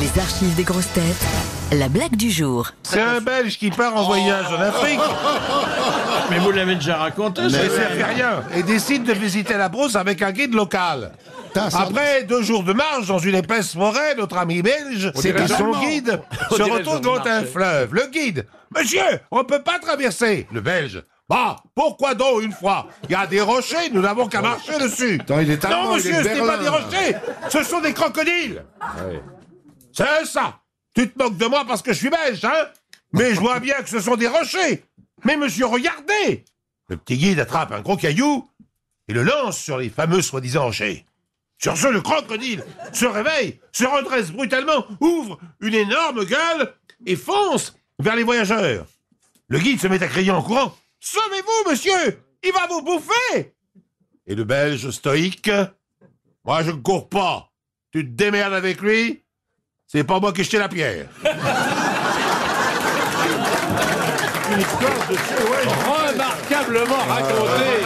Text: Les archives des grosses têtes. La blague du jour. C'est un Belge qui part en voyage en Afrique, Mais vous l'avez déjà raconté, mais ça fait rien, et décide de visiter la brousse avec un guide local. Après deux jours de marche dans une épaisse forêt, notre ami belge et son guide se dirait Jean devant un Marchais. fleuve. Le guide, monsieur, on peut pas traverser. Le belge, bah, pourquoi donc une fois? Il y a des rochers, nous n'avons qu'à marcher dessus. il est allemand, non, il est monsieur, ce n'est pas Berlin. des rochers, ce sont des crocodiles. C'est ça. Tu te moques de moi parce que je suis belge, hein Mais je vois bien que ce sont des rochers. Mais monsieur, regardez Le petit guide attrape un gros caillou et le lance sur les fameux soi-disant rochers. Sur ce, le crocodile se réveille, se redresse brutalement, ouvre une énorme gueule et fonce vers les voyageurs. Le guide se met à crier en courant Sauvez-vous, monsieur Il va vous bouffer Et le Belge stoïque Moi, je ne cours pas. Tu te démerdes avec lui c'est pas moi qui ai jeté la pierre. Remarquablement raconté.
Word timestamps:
Les 0.00 0.20
archives 0.20 0.54
des 0.56 0.64
grosses 0.64 0.92
têtes. 0.92 1.24
La 1.72 1.88
blague 1.88 2.16
du 2.16 2.30
jour. 2.30 2.70
C'est 2.82 3.00
un 3.00 3.20
Belge 3.20 3.58
qui 3.58 3.70
part 3.70 3.96
en 3.96 4.04
voyage 4.04 4.46
en 4.46 4.60
Afrique, 4.60 4.98
Mais 6.30 6.38
vous 6.38 6.50
l'avez 6.50 6.74
déjà 6.74 6.96
raconté, 6.96 7.42
mais 7.42 7.50
ça 7.50 7.88
fait 7.88 8.04
rien, 8.04 8.42
et 8.54 8.62
décide 8.62 9.04
de 9.04 9.12
visiter 9.12 9.54
la 9.56 9.68
brousse 9.68 9.94
avec 9.96 10.20
un 10.22 10.32
guide 10.32 10.54
local. 10.54 11.12
Après 11.54 12.24
deux 12.24 12.42
jours 12.42 12.64
de 12.64 12.72
marche 12.72 13.06
dans 13.06 13.18
une 13.18 13.36
épaisse 13.36 13.74
forêt, 13.74 14.16
notre 14.16 14.36
ami 14.36 14.62
belge 14.62 15.12
et 15.14 15.48
son 15.48 15.70
guide 15.80 16.20
se 16.50 16.62
dirait 16.62 16.84
Jean 16.84 16.98
devant 16.98 17.20
un 17.20 17.24
Marchais. 17.24 17.46
fleuve. 17.46 17.94
Le 17.94 18.06
guide, 18.08 18.46
monsieur, 18.76 19.20
on 19.30 19.44
peut 19.44 19.62
pas 19.62 19.78
traverser. 19.78 20.48
Le 20.52 20.60
belge, 20.60 21.04
bah, 21.28 21.56
pourquoi 21.74 22.14
donc 22.14 22.42
une 22.42 22.52
fois? 22.52 22.88
Il 23.04 23.12
y 23.12 23.14
a 23.14 23.26
des 23.26 23.40
rochers, 23.40 23.90
nous 23.92 24.02
n'avons 24.02 24.26
qu'à 24.26 24.42
marcher 24.42 24.76
dessus. 24.78 25.20
il 25.40 25.50
est 25.50 25.64
allemand, 25.64 25.84
non, 25.84 25.96
il 25.96 26.06
est 26.06 26.10
monsieur, 26.10 26.22
ce 26.24 26.28
n'est 26.28 26.40
pas 26.40 26.56
Berlin. 26.56 26.62
des 26.62 26.68
rochers, 26.68 27.16
ce 27.48 27.62
sont 27.62 27.80
des 27.80 27.92
crocodiles. 27.92 28.64
C'est 29.94 30.24
ça. 30.24 30.60
Tu 30.94 31.10
te 31.10 31.18
moques 31.18 31.36
de 31.36 31.46
moi 31.46 31.64
parce 31.64 31.82
que 31.82 31.92
je 31.92 31.98
suis 31.98 32.10
belge, 32.10 32.44
hein 32.44 32.68
Mais 33.12 33.34
je 33.34 33.40
vois 33.40 33.60
bien 33.60 33.80
que 33.82 33.88
ce 33.88 34.00
sont 34.00 34.16
des 34.16 34.28
rochers. 34.28 34.84
Mais 35.24 35.36
monsieur, 35.36 35.66
regardez 35.66 36.44
Le 36.88 36.96
petit 36.96 37.16
guide 37.16 37.40
attrape 37.40 37.72
un 37.72 37.80
gros 37.80 37.96
caillou 37.96 38.48
et 39.08 39.12
le 39.12 39.22
lance 39.22 39.58
sur 39.58 39.78
les 39.78 39.90
fameux 39.90 40.22
soi-disant 40.22 40.64
rochers. 40.64 41.06
Sur 41.58 41.76
ce, 41.76 41.86
le 41.86 42.00
crocodile 42.00 42.64
se 42.92 43.06
réveille, 43.06 43.60
se 43.72 43.84
redresse 43.84 44.32
brutalement, 44.32 44.86
ouvre 45.00 45.38
une 45.60 45.74
énorme 45.74 46.24
gueule 46.24 46.74
et 47.06 47.16
fonce 47.16 47.76
vers 48.00 48.16
les 48.16 48.24
voyageurs. 48.24 48.86
Le 49.48 49.58
guide 49.58 49.80
se 49.80 49.86
met 49.86 50.02
à 50.02 50.08
crier 50.08 50.32
en 50.32 50.42
courant 50.42 50.76
Sauvez-vous, 51.00 51.70
monsieur 51.70 52.22
Il 52.42 52.52
va 52.52 52.66
vous 52.66 52.82
bouffer 52.82 53.54
Et 54.26 54.34
le 54.34 54.44
Belge 54.44 54.90
stoïque 54.90 55.50
Moi, 56.44 56.62
je 56.62 56.70
ne 56.70 56.80
cours 56.80 57.08
pas. 57.08 57.52
Tu 57.92 58.04
te 58.04 58.10
démerdes 58.10 58.54
avec 58.54 58.80
lui 58.80 59.23
c'est 59.86 60.04
pas 60.04 60.20
moi 60.20 60.32
qui 60.32 60.40
ai 60.40 60.44
jeté 60.44 60.58
la 60.58 60.68
pierre. 60.68 61.06
Remarquablement 65.86 67.04
raconté. 67.08 67.84